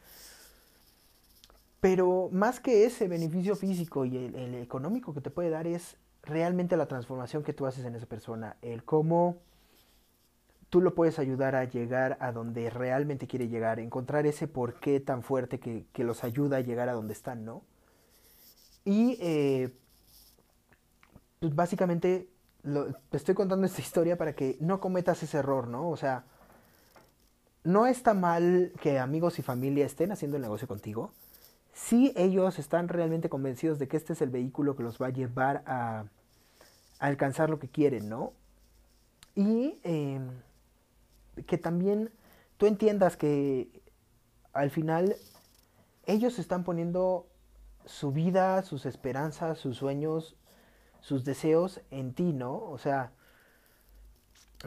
Pero 1.81 2.29
más 2.33 2.61
que 2.61 2.85
ese 2.85 3.09
beneficio 3.09 3.57
físico 3.57 4.05
y 4.05 4.17
el, 4.17 4.35
el, 4.35 4.55
económico 4.57 5.15
que 5.15 5.21
te 5.21 5.31
puede 5.31 5.51
dar 5.51 5.67
es 5.67 5.97
realmente 6.23 6.77
la 6.77 6.87
transformación 6.87 7.43
que 7.45 7.53
tú 7.53 7.67
haces 7.67 7.85
en 7.85 7.95
esa 7.95 8.07
persona. 8.07 8.57
El 8.63 8.85
cómo 8.85 9.39
tú 10.71 10.81
lo 10.81 10.95
puedes 10.95 11.19
ayudar 11.19 11.57
a 11.57 11.65
llegar 11.65 12.19
a 12.21 12.33
donde 12.33 12.69
realmente 12.71 13.27
quiere 13.27 13.49
llegar. 13.49 13.81
Encontrar 13.81 14.27
ese 14.27 14.49
porqué 14.49 15.01
tan 15.01 15.23
fuerte 15.23 15.61
que, 15.61 15.87
que 15.93 16.05
los 16.05 16.25
ayuda 16.25 16.59
a 16.59 16.61
llegar 16.61 16.89
a 16.89 16.93
donde 16.93 17.15
están, 17.15 17.45
¿no? 17.45 17.63
Y 18.89 19.19
eh, 19.21 19.69
pues 21.41 21.55
básicamente 21.55 22.31
te 23.11 23.17
estoy 23.19 23.35
contando 23.35 23.67
esta 23.67 23.83
historia 23.83 24.17
para 24.17 24.35
que 24.35 24.57
no 24.61 24.81
cometas 24.81 25.23
ese 25.23 25.37
error, 25.37 25.69
¿no? 25.69 25.91
O 25.91 25.97
sea, 25.99 26.25
no 27.65 27.87
está 27.87 28.15
mal 28.15 28.73
que 28.81 28.99
amigos 28.99 29.39
y 29.39 29.43
familia 29.43 29.85
estén 29.85 30.11
haciendo 30.11 30.39
el 30.39 30.43
negocio 30.43 30.67
contigo. 30.67 31.13
Si 31.75 32.15
ellos 32.17 32.59
están 32.59 32.89
realmente 32.89 33.29
convencidos 33.29 33.79
de 33.79 33.89
que 33.89 33.99
este 33.99 34.15
es 34.15 34.23
el 34.23 34.31
vehículo 34.31 34.75
que 34.75 34.85
los 34.85 34.97
va 34.97 35.09
a 35.09 35.11
llevar 35.11 35.63
a, 35.67 36.07
alcanzar 36.99 37.51
lo 37.51 37.59
que 37.59 37.69
quieren, 37.69 38.09
¿no? 38.09 38.33
Y 39.35 39.79
em, 39.83 40.31
que 41.47 41.59
también 41.59 42.11
tú 42.57 42.65
entiendas 42.65 43.19
que 43.19 43.83
al 44.55 44.71
final 44.71 45.15
ellos 46.07 46.39
están 46.39 46.65
poniendo 46.65 47.28
su 47.89 48.13
vida, 48.13 48.63
sus 48.63 48.85
esperanzas, 48.87 49.59
sus 49.59 49.79
sueños, 49.79 50.37
sus 51.01 51.25
deseos 51.25 51.81
en 51.91 52.13
ti, 52.13 52.35
¿no? 52.35 52.55
O 52.55 52.77
sea, 52.77 53.13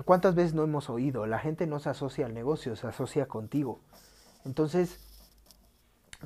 ¿cuántas 0.05 0.33
veces 0.33 0.55
no 0.55 0.63
hemos 0.63 0.89
oído? 0.89 1.27
La 1.27 1.37
gente 1.37 1.67
no 1.67 1.79
se 1.79 1.89
asocia 1.89 2.25
al 2.25 2.33
negocio, 2.33 2.75
se 2.75 2.87
asocia 2.87 3.27
contigo. 3.27 3.79
Entonces, 4.43 4.99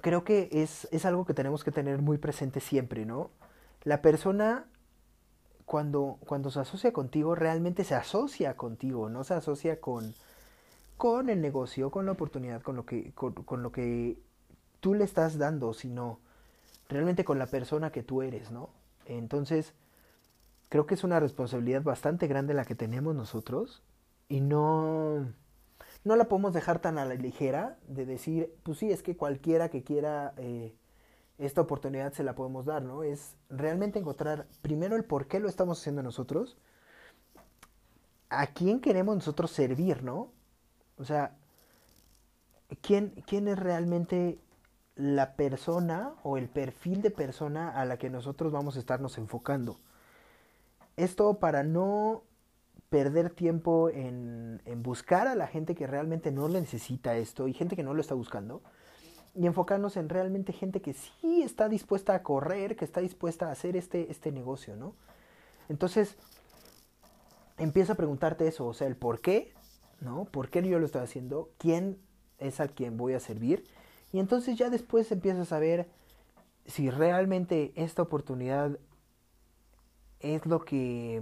creo 0.02 0.24
que 0.24 0.48
es, 0.52 0.88
es 0.92 1.06
algo 1.06 1.25
que 1.25 1.34
tenemos 1.34 1.66
que 1.66 1.72
tener 1.72 2.02
muy 2.02 2.18
presente 2.18 2.62
siempre, 2.62 3.06
¿no? 3.06 3.30
La 3.84 4.02
persona 4.02 4.66
cuando, 5.66 6.18
cuando 6.25 6.50
se 6.50 6.62
asocia 6.62 6.94
contigo, 6.94 7.36
realmente 7.36 7.84
se 7.84 7.96
asocia 7.96 8.56
contigo, 8.56 9.10
no 9.10 9.25
se 9.25 9.34
asocia 9.34 9.82
con, 9.82 10.14
con 10.96 11.30
el 11.30 11.42
negocio, 11.42 11.92
con 11.92 12.06
la 12.06 12.14
oportunidad, 12.14 12.62
con 12.62 12.78
lo 12.78 12.86
que, 12.86 13.12
con, 13.14 13.34
con 13.34 13.64
lo 13.64 13.74
que 13.74 14.18
tú 14.80 14.94
le 14.94 15.04
estás 15.04 15.38
dando, 15.38 15.74
sino 15.74 16.20
realmente 16.89 17.24
con 17.25 17.39
la 17.39 17.48
persona 17.48 17.92
que 17.92 18.04
tú 18.04 18.22
eres, 18.22 18.51
¿no? 18.51 18.70
Entonces, 19.06 19.74
creo 20.70 20.86
que 20.86 20.96
es 20.96 21.04
una 21.04 21.20
responsabilidad 21.20 21.84
bastante 21.84 22.27
grande 22.27 22.54
la 22.54 22.65
que 22.65 22.75
tenemos 22.75 23.15
nosotros 23.15 23.84
y 24.27 24.42
no, 24.42 25.27
no 26.04 26.15
la 26.15 26.25
podemos 26.25 26.54
dejar 26.54 26.80
tan 26.80 26.98
a 26.98 27.06
la 27.06 27.15
ligera 27.15 27.77
de 27.88 28.06
decir, 28.06 28.54
pues 28.63 28.80
sí, 28.80 28.92
es 28.92 29.04
que 29.04 29.18
cualquiera 29.18 29.70
que 29.70 29.84
quiera 29.84 30.34
eh, 30.38 30.75
esta 31.38 31.62
oportunidad 31.62 32.13
se 32.13 32.24
la 32.24 32.36
podemos 32.36 32.65
dar, 32.65 32.82
¿no? 32.84 33.04
Es 33.04 33.36
realmente 33.50 34.00
encontrar 34.00 34.48
primero 34.62 34.96
el 34.96 35.04
por 35.04 35.27
qué 35.27 35.39
lo 35.39 35.50
estamos 35.50 35.80
haciendo 35.80 36.01
nosotros, 36.01 36.58
a 38.30 38.48
quién 38.48 38.80
queremos 38.80 39.15
nosotros 39.15 39.51
servir, 39.51 40.04
¿no? 40.04 40.32
O 40.98 41.06
sea, 41.06 41.38
¿quién, 42.82 43.10
quién 43.27 43.48
es 43.48 43.60
realmente 43.60 44.39
la 44.96 45.36
persona 45.36 46.14
o 46.24 46.38
el 46.38 46.48
perfil 46.48 47.02
de 47.02 47.12
persona 47.12 47.70
a 47.70 47.86
la 47.86 47.98
que 47.98 48.10
nosotros 48.10 48.52
vamos 48.52 48.75
a 48.75 48.80
estarnos 48.80 49.18
enfocando. 49.18 49.78
Esto 50.96 51.40
para 51.40 51.64
no 51.64 52.24
perder 52.90 53.30
tiempo 53.30 53.90
en, 53.90 54.62
en, 54.66 54.84
buscar 54.84 55.28
a 55.28 55.36
la 55.36 55.48
gente 55.48 55.75
que 55.75 55.88
realmente 55.88 56.32
no 56.32 56.48
necesita 56.48 57.18
esto 57.18 57.48
y 57.48 57.54
gente 57.54 57.75
que 57.75 57.84
no 57.84 57.94
lo 57.94 58.00
está 58.00 58.14
buscando 58.14 58.62
y 59.36 59.46
enfocarnos 59.48 59.98
en 59.98 60.08
realmente 60.08 60.54
gente 60.54 60.82
que 60.82 60.94
sí 60.94 61.44
está 61.44 61.68
dispuesta 61.68 62.16
a 62.16 62.24
correr, 62.24 62.78
que 62.78 62.86
está 62.86 63.02
dispuesta 63.02 63.50
a 63.50 63.52
hacer 63.52 63.75
este, 63.75 64.10
este 64.10 64.32
negocio, 64.32 64.78
¿no? 64.78 64.96
Entonces, 65.68 66.16
empieza 67.58 67.94
a 67.94 67.98
preguntarte 67.98 68.48
eso, 68.48 68.66
o 68.66 68.74
sea, 68.74 68.88
el 68.88 68.96
por 68.96 69.20
qué, 69.20 69.54
¿no? 70.00 70.25
¿Por 70.25 70.50
qué 70.50 70.66
yo 70.66 70.80
lo 70.80 70.86
estoy 70.86 71.02
haciendo? 71.02 71.50
¿Quién 71.58 71.98
es 72.38 72.62
al 72.62 72.72
quien 72.72 72.96
voy 72.96 73.14
a 73.14 73.20
servir? 73.20 73.66
Y 74.15 74.19
entonces 74.19 74.57
ya 74.57 74.69
después 74.69 75.12
empiezas 75.12 75.51
a 75.51 75.60
ver 75.60 75.89
si 76.65 76.89
realmente 76.89 77.74
esta 77.75 78.01
oportunidad 78.01 78.79
es 80.22 80.45
lo 80.45 80.63
que 80.63 81.22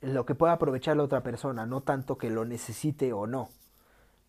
lo 0.00 0.24
que 0.24 0.34
pueda 0.34 0.54
aprovechar 0.54 0.96
la 0.96 1.02
otra 1.02 1.22
persona, 1.22 1.66
no 1.66 1.82
tanto 1.82 2.16
que 2.16 2.30
lo 2.30 2.46
necesite 2.46 3.12
o 3.12 3.26
no. 3.26 3.50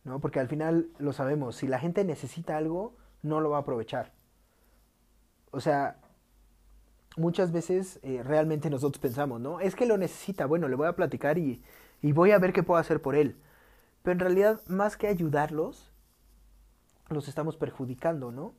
¿No? 0.04 0.20
Porque 0.20 0.42
al 0.42 0.50
final 0.50 0.90
lo 1.00 1.14
sabemos, 1.14 1.56
si 1.56 1.68
la 1.68 1.80
gente 1.80 2.04
necesita 2.04 2.58
algo, 2.58 2.98
no 3.22 3.40
lo 3.40 3.52
va 3.52 3.60
a 3.60 3.62
aprovechar. 3.62 4.12
O 5.52 5.62
sea, 5.62 6.02
muchas 7.16 7.54
veces 7.54 8.02
eh, 8.04 8.24
realmente 8.24 8.70
nosotros 8.70 9.00
pensamos, 9.00 9.40
¿no? 9.40 9.62
Es 9.62 9.74
que 9.74 9.86
lo 9.86 9.98
necesita, 9.98 10.48
bueno, 10.48 10.68
le 10.68 10.76
voy 10.76 10.88
a 10.90 10.98
platicar 10.98 11.38
y, 11.38 11.64
y 12.02 12.12
voy 12.12 12.32
a 12.32 12.40
ver 12.40 12.52
qué 12.52 12.62
puedo 12.62 12.78
hacer 12.78 13.02
por 13.02 13.16
él. 13.16 13.38
Pero 14.04 14.12
en 14.12 14.20
realidad, 14.20 14.60
más 14.68 14.98
que 14.98 15.08
ayudarlos, 15.08 15.89
los 17.10 17.28
estamos 17.28 17.58
perjudicando, 17.58 18.32
¿no? 18.32 18.54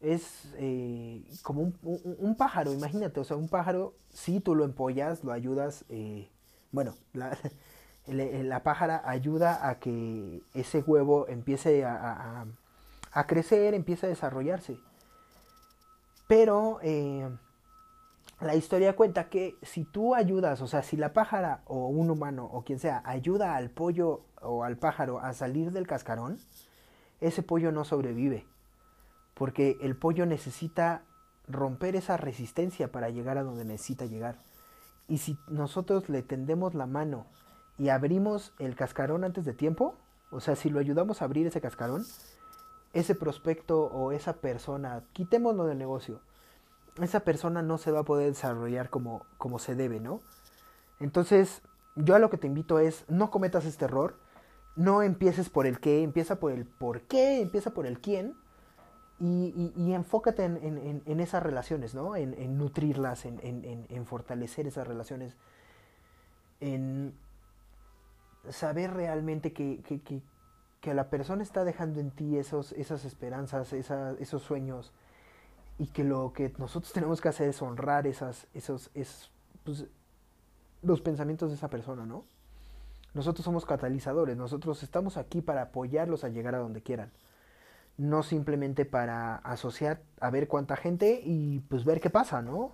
Es 0.00 0.52
eh, 0.56 1.24
como 1.42 1.72
un, 1.82 2.36
pájaro, 2.36 2.72
imagínate, 2.72 3.18
o 3.18 3.24
sea, 3.24 3.36
un 3.36 3.48
pájaro, 3.48 3.94
si 4.10 4.40
tú 4.40 4.54
lo 4.54 4.64
empollas, 4.64 5.24
lo 5.24 5.32
ayudas, 5.32 5.84
eh, 5.88 6.30
bueno, 6.70 6.94
la, 7.12 7.36
la, 8.06 8.62
pájara 8.62 9.02
ayuda 9.04 9.68
a 9.68 9.80
que 9.80 10.42
ese 10.54 10.80
huevo 10.80 11.26
empiece 11.28 11.84
a, 11.84 12.46
a, 13.12 13.26
crecer, 13.26 13.74
empiece 13.74 14.06
a 14.06 14.08
desarrollarse. 14.08 14.78
Pero 16.28 16.78
eh, 16.82 17.28
la 18.40 18.54
historia 18.54 18.94
cuenta 18.94 19.28
que 19.28 19.56
si 19.62 19.84
tú 19.84 20.14
ayudas, 20.14 20.60
o 20.60 20.68
sea, 20.68 20.82
si 20.82 20.96
la 20.96 21.12
pájara 21.12 21.62
o 21.64 21.88
un 21.88 22.10
humano 22.10 22.48
o 22.52 22.62
quien 22.62 22.78
sea 22.78 23.02
ayuda 23.04 23.56
al 23.56 23.70
pollo 23.70 24.26
o 24.40 24.62
al 24.62 24.76
pájaro 24.76 25.18
a 25.18 25.32
salir 25.32 25.72
del 25.72 25.88
cascarón, 25.88 26.38
ese 27.20 27.42
pollo 27.42 27.72
no 27.72 27.84
sobrevive, 27.84 28.46
porque 29.34 29.78
el 29.80 29.96
pollo 29.96 30.26
necesita 30.26 31.02
romper 31.48 31.96
esa 31.96 32.16
resistencia 32.16 32.92
para 32.92 33.10
llegar 33.10 33.38
a 33.38 33.42
donde 33.42 33.64
necesita 33.64 34.06
llegar. 34.06 34.38
Y 35.08 35.18
si 35.18 35.38
nosotros 35.48 36.08
le 36.08 36.22
tendemos 36.22 36.74
la 36.74 36.86
mano 36.86 37.26
y 37.78 37.88
abrimos 37.88 38.52
el 38.58 38.76
cascarón 38.76 39.24
antes 39.24 39.44
de 39.44 39.54
tiempo, 39.54 39.96
O 40.30 40.40
sea, 40.40 40.56
si 40.56 40.68
lo 40.68 40.78
ayudamos 40.78 41.22
a 41.22 41.24
abrir 41.24 41.46
ese 41.46 41.60
cascarón, 41.60 42.04
ese 42.92 43.14
prospecto 43.14 43.84
o 43.84 44.12
esa 44.12 44.34
persona, 44.34 45.02
quitémoslo 45.12 45.64
del 45.64 45.78
negocio, 45.78 46.20
esa 47.00 47.20
persona 47.20 47.62
no 47.62 47.78
se 47.78 47.92
va 47.92 48.00
a 48.00 48.04
poder 48.04 48.28
desarrollar 48.28 48.90
como, 48.90 49.24
como 49.38 49.58
se 49.58 49.74
debe, 49.74 50.00
¿no? 50.00 50.20
Entonces, 51.00 51.62
yo 51.96 52.14
a 52.14 52.18
lo 52.18 52.28
que 52.28 52.38
te 52.38 52.46
invito 52.46 52.78
es, 52.78 53.04
no 53.08 53.30
cometas 53.30 53.64
este 53.64 53.84
error, 53.86 54.16
no 54.78 55.02
empieces 55.02 55.50
por 55.50 55.66
el 55.66 55.80
qué, 55.80 56.04
empieza 56.04 56.38
por 56.38 56.52
el 56.52 56.64
por 56.64 57.02
qué, 57.02 57.40
empieza 57.40 57.74
por 57.74 57.84
el 57.84 58.00
quién, 58.00 58.34
y, 59.20 59.92
enfócate 59.92 60.44
en, 60.44 61.20
esas 61.20 61.42
relaciones, 61.42 61.96
¿no? 61.96 62.14
En, 62.14 62.56
nutrirlas, 62.56 63.24
en, 63.26 64.06
fortalecer 64.06 64.68
esas 64.68 64.86
relaciones, 64.86 65.34
en 66.60 67.12
saber 68.48 68.94
realmente 68.94 69.52
que, 69.52 69.82
que, 70.80 70.94
la 70.94 71.10
persona 71.10 71.42
está 71.42 71.64
dejando 71.64 71.98
en 71.98 72.12
ti 72.12 72.38
esos, 72.38 72.70
esas 72.72 73.04
esperanzas, 73.04 73.72
esos 73.72 74.42
sueños, 74.42 74.92
y 75.78 75.88
que 75.88 76.04
lo 76.04 76.32
que 76.32 76.54
nosotros 76.56 76.92
tenemos 76.92 77.20
que 77.20 77.28
hacer 77.28 77.48
es 77.48 77.60
honrar 77.60 78.06
esas, 78.06 78.46
esos, 78.54 78.92
es, 78.94 79.32
pues, 79.64 79.86
los 80.82 81.00
pensamientos 81.00 81.50
de 81.50 81.56
esa 81.56 81.68
persona, 81.68 82.06
¿no? 82.06 82.24
Nosotros 83.14 83.44
somos 83.44 83.66
catalizadores, 83.66 84.36
nosotros 84.36 84.82
estamos 84.82 85.16
aquí 85.16 85.40
para 85.40 85.62
apoyarlos 85.62 86.24
a 86.24 86.28
llegar 86.28 86.54
a 86.54 86.58
donde 86.58 86.82
quieran. 86.82 87.10
No 87.96 88.22
simplemente 88.22 88.84
para 88.84 89.36
asociar 89.36 90.02
a 90.20 90.30
ver 90.30 90.46
cuánta 90.46 90.76
gente 90.76 91.20
y 91.24 91.60
pues 91.68 91.84
ver 91.84 92.00
qué 92.00 92.10
pasa, 92.10 92.42
¿no? 92.42 92.72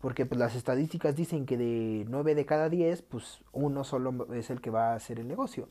Porque 0.00 0.26
pues, 0.26 0.38
las 0.38 0.54
estadísticas 0.54 1.16
dicen 1.16 1.46
que 1.46 1.56
de 1.56 2.04
9 2.08 2.34
de 2.34 2.44
cada 2.44 2.68
10, 2.68 3.02
pues 3.02 3.40
uno 3.52 3.84
solo 3.84 4.34
es 4.34 4.50
el 4.50 4.60
que 4.60 4.70
va 4.70 4.92
a 4.92 4.96
hacer 4.96 5.20
el 5.20 5.28
negocio. 5.28 5.68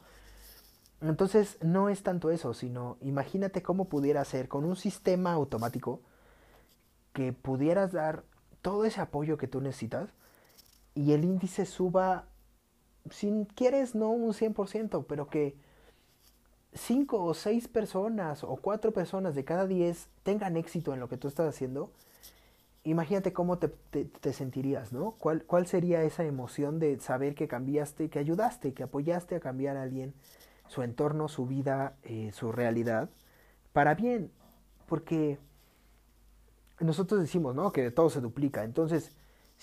Entonces 1.02 1.58
no 1.62 1.90
es 1.90 2.02
tanto 2.02 2.32
eso, 2.32 2.54
sino 2.54 2.98
imagínate 3.02 3.62
cómo 3.62 3.90
pudiera 3.90 4.24
ser 4.24 4.48
con 4.48 4.64
un 4.64 4.78
sistema 4.78 5.34
automático 5.34 6.00
que 7.12 7.34
pudieras 7.34 7.92
dar 7.92 8.24
todo 8.62 8.86
ese 8.86 9.02
apoyo 9.02 9.38
que 9.38 9.48
tú 9.48 9.60
necesitas 9.60 10.10
y 10.96 11.12
el 11.12 11.26
índice 11.26 11.66
suba, 11.66 12.26
si 13.10 13.48
quieres, 13.56 13.96
no 13.96 14.10
un 14.10 14.34
100%, 14.34 15.06
pero 15.08 15.28
que 15.28 15.56
5 16.74 17.24
o 17.24 17.34
6 17.34 17.68
personas 17.68 18.44
o 18.44 18.56
4 18.56 18.92
personas 18.94 19.36
de 19.36 19.46
cada 19.46 19.68
10 19.68 20.08
tengan 20.24 20.58
éxito 20.58 20.94
en 20.94 21.00
lo 21.00 21.10
que 21.10 21.18
tú 21.18 21.28
estás 21.28 21.48
haciendo, 21.48 21.92
imagínate 22.84 23.34
cómo 23.34 23.58
te, 23.60 23.68
te, 23.68 24.34
sentirías, 24.34 24.92
¿no? 24.92 25.12
¿Cuál, 25.12 25.44
¿Cuál 25.44 25.68
sería 25.68 26.04
esa 26.04 26.26
emoción 26.26 26.80
de 26.80 27.00
saber 27.00 27.36
que 27.36 27.48
cambiaste, 27.48 28.10
que 28.10 28.20
ayudaste, 28.20 28.74
que 28.74 28.84
apoyaste 28.84 29.36
a 29.36 29.40
cambiar 29.40 29.78
a 29.78 29.84
alguien, 29.84 30.14
su 30.68 30.82
entorno, 30.82 31.28
su 31.28 31.46
vida, 31.46 31.96
eh, 32.04 32.32
su 32.34 32.52
realidad, 32.52 33.10
para 33.72 33.96
bien? 33.96 34.32
Porque 34.88 35.40
nosotros 36.80 37.22
decimos, 37.22 37.56
¿no? 37.56 37.72
Que 37.72 37.92
todo 37.92 38.10
se 38.10 38.22
duplica. 38.22 38.64
Entonces, 38.64 39.12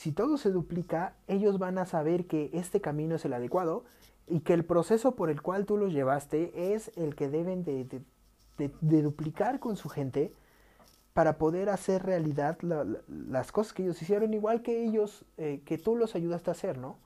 si 0.01 0.13
todo 0.13 0.39
se 0.39 0.51
duplica, 0.51 1.15
ellos 1.27 1.59
van 1.59 1.77
a 1.77 1.85
saber 1.85 2.27
que 2.27 2.49
este 2.55 2.81
camino 2.81 3.17
es 3.17 3.25
el 3.27 3.35
adecuado 3.35 3.85
y 4.27 4.41
que 4.41 4.55
el 4.55 4.65
proceso 4.65 5.15
por 5.15 5.29
el 5.29 5.43
cual 5.43 5.67
tú 5.67 5.77
los 5.77 5.93
llevaste 5.93 6.73
es 6.73 6.91
el 6.97 7.15
que 7.15 7.29
deben 7.29 7.65
de, 7.65 8.01
duplicar 8.81 9.61
con 9.61 9.77
su 9.77 9.91
gente 9.91 10.33
para 11.13 11.37
poder 11.37 11.69
hacer 11.69 12.03
realidad 12.03 12.57
las 12.63 13.53
cosas 13.53 13.75
que 13.75 13.83
ellos 13.83 14.01
hicieron, 14.01 14.33
igual 14.33 14.63
que 14.63 14.87
ellos, 14.87 15.27
eh, 15.37 15.61
que 15.67 15.77
tú 15.77 15.97
los 15.97 16.15
ayudaste 16.15 16.49
a 16.51 16.53
hacer, 16.53 16.79
¿no? 16.79 16.97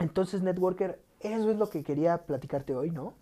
Entonces, 0.00 0.42
Networker, 0.42 1.00
eso 1.20 1.48
es 1.48 1.58
lo 1.58 1.70
que 1.70 1.84
quería 1.84 2.26
platicarte 2.26 2.74
hoy, 2.74 2.90
¿no? 2.90 3.14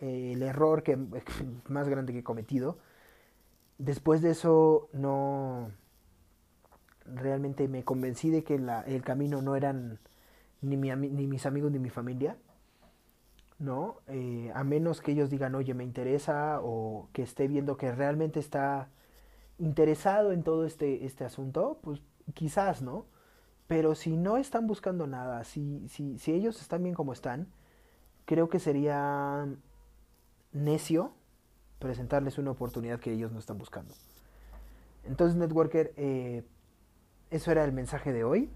Eh, 0.00 0.32
el 0.32 0.42
error 0.42 0.82
que, 0.82 0.96
más 1.68 1.88
grande 1.88 2.12
que 2.12 2.18
he 2.18 2.24
cometido. 2.24 2.78
Después 3.78 4.22
de 4.22 4.32
eso, 4.32 4.88
no 4.92 5.70
realmente 7.06 7.68
me 7.68 7.84
convencí 7.84 8.30
de 8.30 8.44
que 8.44 8.54
el 8.86 9.02
camino 9.02 9.42
no 9.42 9.56
eran 9.56 9.98
ni 10.62 10.76
mis 10.76 11.46
amigos 11.46 11.70
ni 11.72 11.78
mi 11.78 11.90
familia, 11.90 12.36
¿no? 13.58 13.98
Eh, 14.08 14.50
a 14.54 14.64
menos 14.64 15.00
que 15.00 15.12
ellos 15.12 15.30
digan, 15.30 15.54
oye, 15.54 15.74
me 15.74 15.84
interesa, 15.84 16.60
o 16.62 17.08
que 17.12 17.22
esté 17.22 17.48
viendo 17.48 17.76
que 17.76 17.92
realmente 17.92 18.40
está 18.40 18.88
interesado 19.58 20.32
en 20.32 20.42
todo 20.42 20.64
este, 20.66 21.04
este 21.04 21.24
asunto, 21.24 21.78
pues 21.82 22.00
quizás, 22.34 22.82
¿no? 22.82 23.06
Pero 23.66 23.94
si 23.94 24.16
no 24.16 24.36
están 24.36 24.66
buscando 24.66 25.06
nada, 25.06 25.44
si, 25.44 25.88
si, 25.88 26.18
si 26.18 26.32
ellos 26.32 26.60
están 26.60 26.82
bien 26.82 26.94
como 26.94 27.12
están, 27.12 27.48
creo 28.24 28.48
que 28.48 28.58
sería 28.58 29.46
necio 30.52 31.12
presentarles 31.78 32.38
una 32.38 32.50
oportunidad 32.50 33.00
que 33.00 33.12
ellos 33.12 33.32
no 33.32 33.38
están 33.38 33.58
buscando. 33.58 33.94
Entonces, 35.04 35.36
Networker, 35.36 35.92
eh, 35.96 36.44
eso 37.30 37.50
era 37.50 37.64
el 37.64 37.72
mensaje 37.72 38.12
de 38.12 38.24
hoy, 38.24 38.50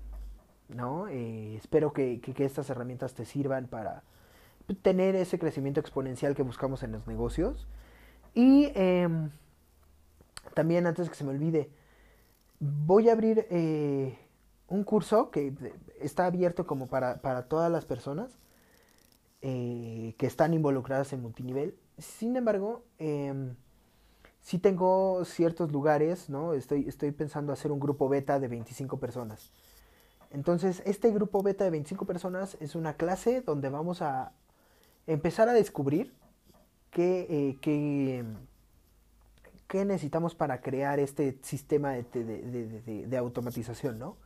¿no? 0.68 1.09
Eh, 1.09 1.57
espero 1.57 1.92
que, 1.92 2.20
estas 2.38 2.70
herramientas 2.70 3.14
te 3.14 3.24
sirvan 3.24 3.66
para 3.66 4.02
tener 4.83 5.16
ese 5.16 5.38
crecimiento 5.38 5.81
exponencial 5.81 6.35
que 6.35 6.42
buscamos 6.42 6.83
en 6.83 6.92
los 6.92 7.07
negocios. 7.07 7.66
Y 8.35 8.70
em, 8.74 9.31
también, 10.54 10.87
antes 10.87 11.09
que 11.09 11.14
se 11.14 11.24
me 11.24 11.31
olvide, 11.31 11.70
voy 12.61 13.09
a 13.09 13.12
abrir 13.12 13.46
eh, 13.50 14.18
un 14.68 14.85
curso 14.85 15.31
que 15.31 15.54
está 16.00 16.26
abierto 16.26 16.66
como 16.66 16.87
para, 16.87 17.48
todas 17.48 17.70
las 17.72 17.85
personas 17.85 18.38
eh, 19.40 20.14
que 20.18 20.26
están 20.26 20.54
involucradas 20.54 21.12
en 21.12 21.22
multinivel. 21.22 21.76
Sin 21.96 22.37
embargo, 22.37 22.85
eh, 22.98 23.54
sí 24.40 24.59
tengo 24.59 25.24
ciertos 25.24 25.72
lugares, 25.72 26.29
¿no? 26.29 26.55
Estoy, 26.55 26.88
estoy 26.88 27.12
pensando 27.12 27.53
hacer 27.53 27.72
un 27.72 27.81
grupo 27.81 28.09
beta 28.09 28.40
de 28.40 28.48
25 28.48 28.98
personas. 28.98 29.53
Entonces, 30.31 30.83
este 30.85 31.11
grupo 31.11 31.42
beta 31.42 31.64
de 31.64 31.70
25 31.70 32.05
personas 32.05 32.57
es 32.61 32.74
una 32.74 32.94
clase 32.94 33.40
donde 33.40 33.70
vamos 33.70 34.03
a 34.03 34.33
empezar 35.07 35.48
a 35.48 35.55
descubrir 35.55 36.12
qué, 36.90 37.27
eh, 37.31 37.59
qué, 37.61 38.24
qué 39.66 39.85
necesitamos 39.85 40.35
para 40.35 40.61
crear 40.61 40.98
este 40.98 41.38
sistema 41.42 41.92
de, 41.92 42.03
de, 42.03 43.07
de, 43.07 43.16
automatización, 43.16 43.98
¿no? 43.98 44.16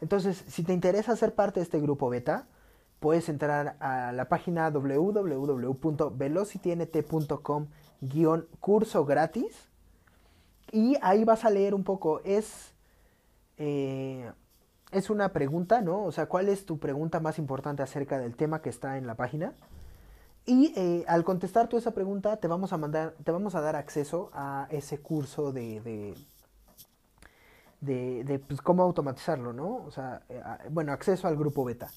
Entonces, 0.00 0.44
si 0.48 0.62
te 0.62 0.72
interesa 0.72 1.16
ser 1.16 1.34
parte 1.34 1.60
de 1.60 1.64
este 1.64 1.80
grupo 1.80 2.10
beta, 2.10 2.46
puedes 3.00 3.28
entrar 3.28 3.76
a 3.80 4.12
la 4.12 4.28
página 4.28 4.70
www.velocitynt.com 4.70 7.66
guion 8.00 8.46
curso 8.60 9.04
gratis. 9.04 9.68
Y 10.72 10.96
ahí 11.02 11.24
vas 11.24 11.44
a 11.44 11.50
leer 11.50 11.74
un 11.74 11.84
poco. 11.84 12.20
Es, 12.24 12.72
eh, 13.58 14.30
es 14.92 15.10
una 15.10 15.32
pregunta, 15.32 15.80
¿no? 15.80 16.04
O 16.04 16.12
sea, 16.12 16.26
¿cuál 16.26 16.48
es 16.48 16.64
tu 16.64 16.78
pregunta 16.78 17.20
más 17.20 17.38
importante 17.38 17.82
acerca 17.82 18.18
del 18.18 18.36
tema 18.36 18.62
que 18.62 18.70
está 18.70 18.96
en 18.96 19.06
la 19.06 19.16
página? 19.16 19.54
Y 20.46 20.72
eh, 20.76 21.04
al 21.06 21.24
contestar 21.24 21.68
tú 21.68 21.76
esa 21.76 21.92
pregunta, 21.92 22.38
te 22.38 22.48
vamos 22.48 22.72
a 22.72 22.78
mandar, 22.78 23.14
te 23.22 23.30
vamos 23.30 23.54
a 23.54 23.60
dar 23.60 23.76
acceso 23.76 24.30
a 24.32 24.66
ese 24.70 24.98
curso 24.98 25.52
de, 25.52 26.14
de, 27.80 28.24
de, 28.24 28.38
pues, 28.38 28.62
cómo 28.62 28.82
automatizarlo, 28.82 29.52
¿no? 29.52 29.76
O 29.76 29.90
sea, 29.90 30.22
eh, 30.28 30.42
bueno, 30.70 30.92
acceso 30.92 31.28
al 31.28 31.36
grupo 31.36 31.64
beta. 31.64 31.90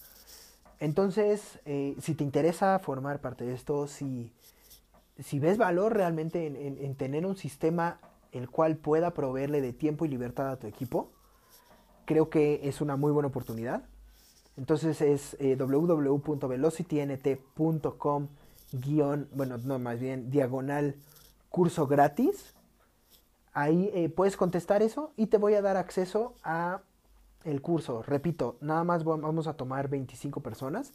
Entonces, 0.80 1.60
si 2.02 2.14
te 2.14 2.24
interesa 2.26 2.78
formar 2.80 3.22
parte 3.22 3.46
de 3.46 3.54
esto, 3.54 3.88
si 3.88 4.34
si 5.20 5.40
ves 5.40 5.58
valor 5.58 5.94
realmente 5.94 6.48
en, 6.48 6.96
tener 6.96 7.26
un 7.26 7.36
sistema 7.36 8.00
el 8.32 8.50
cual 8.50 8.78
pueda 8.78 9.14
proveerle 9.14 9.60
de 9.62 9.74
tiempo 9.74 10.06
y 10.06 10.08
libertad 10.08 10.50
a 10.50 10.56
tu 10.58 10.68
equipo, 10.68 11.12
creo 12.06 12.30
que 12.30 12.62
es 12.68 12.80
una 12.82 12.96
muy 12.96 13.12
buena 13.12 13.28
oportunidad. 13.28 13.84
Entonces 14.58 15.02
es 15.02 15.38
eh, 15.40 15.56
www.velocitynt.com 15.56 18.28
guion, 18.72 19.30
bueno, 19.34 19.58
no, 19.60 19.78
más 19.80 20.00
bien 20.00 20.32
diagonal 20.32 20.96
curso 21.50 21.88
gratis. 21.88 22.54
Ahí 23.54 23.92
eh, 23.94 24.10
puedes 24.10 24.36
contestar 24.36 24.82
eso 24.82 25.14
y 25.16 25.28
te 25.28 25.38
voy 25.38 25.54
a 25.54 25.62
dar 25.62 25.78
acceso 25.78 26.34
a 26.44 26.82
el 27.44 27.62
curso. 27.62 28.02
Repito, 28.02 28.58
nada 28.62 28.84
más 28.84 29.04
vamos 29.04 29.46
a 29.48 29.54
tomar 29.54 29.90
25 29.90 30.42
personas. 30.42 30.92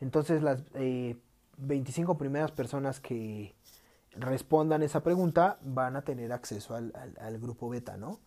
Entonces 0.00 0.42
las 0.42 0.62
eh, 0.74 1.16
25 1.58 2.18
primeras 2.18 2.52
personas 2.52 3.00
que 3.00 3.54
respondan 4.12 4.82
esa 4.82 5.02
pregunta 5.02 5.58
van 5.62 5.96
a 5.96 6.02
tener 6.02 6.32
acceso 6.32 6.74
al, 6.74 7.38
grupo 7.38 7.68
beta, 7.68 7.96
¿no? 7.96 8.20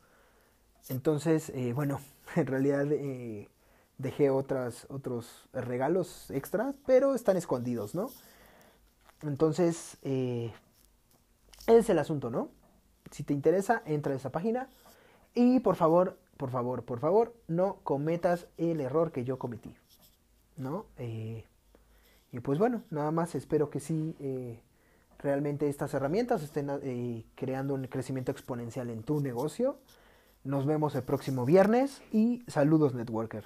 Entonces, 0.87 1.49
eh, 1.49 1.73
bueno, 1.73 1.99
en 2.35 2.47
realidad 2.47 2.91
eh, 2.91 3.49
dejé 3.97 4.29
otras, 4.29 4.87
otros 4.89 5.47
regalos 5.53 6.31
extras, 6.31 6.75
pero 6.85 7.15
están 7.15 7.37
escondidos, 7.37 7.95
¿no? 7.95 8.09
Entonces, 9.21 9.97
eh, 10.03 10.53
es 11.67 11.89
el 11.89 11.99
asunto, 11.99 12.29
¿no? 12.29 12.49
Si 13.11 13.23
te 13.23 13.33
interesa, 13.33 13.81
entra 13.85 14.13
a 14.13 14.15
esa 14.15 14.31
página 14.31 14.69
y 15.33 15.59
por 15.59 15.75
favor, 15.75 16.17
por 16.37 16.51
favor, 16.51 16.83
por 16.83 16.99
favor, 16.99 17.35
no 17.47 17.77
cometas 17.83 18.47
el 18.57 18.79
error 18.79 19.11
que 19.11 19.23
yo 19.23 19.39
cometí, 19.39 19.75
¿no? 20.55 20.85
Y 22.31 22.39
pues 22.39 22.59
bueno, 22.59 22.83
nada 22.89 23.11
más 23.11 23.35
espero 23.35 23.69
que 23.69 23.79
sí 23.79 24.15
eh, 24.19 24.59
realmente 25.17 25.67
estas 25.67 25.93
herramientas 25.93 26.43
estén 26.43 26.69
eh, 26.83 27.25
creando 27.35 27.73
un 27.73 27.87
crecimiento 27.87 28.31
exponencial 28.31 28.89
en 28.89 29.03
tu 29.03 29.19
negocio. 29.19 29.79
Nos 30.43 30.65
vemos 30.65 30.95
el 30.95 31.03
próximo 31.03 31.45
viernes 31.45 32.01
y 32.11 32.43
saludos 32.47 32.93
networker. 32.93 33.45